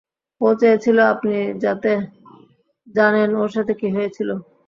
[0.41, 1.91] ও চেয়েছিল আপনি যাতে
[2.95, 4.29] জানেন ওর সাথে কী হয়েছিল।